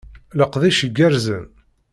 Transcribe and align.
Leqdic 0.39 0.79
igerrzen! 0.87 1.45